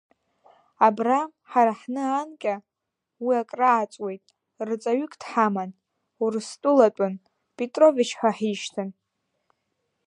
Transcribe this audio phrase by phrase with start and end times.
[0.87, 1.19] Абра,
[1.51, 2.55] ҳара ҳҟны, анкьа,
[3.25, 4.23] уи акрааҵуеит,
[4.67, 5.71] рҵаҩык дҳаман,
[6.23, 7.13] Урыстәылатәын,
[7.57, 8.89] Петрович ҳәа ҳишьҭан.